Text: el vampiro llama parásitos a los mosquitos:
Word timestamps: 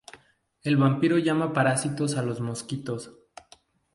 el 0.63 0.77
vampiro 0.77 1.19
llama 1.19 1.53
parásitos 1.53 2.17
a 2.17 2.23
los 2.23 2.41
mosquitos: 2.41 3.11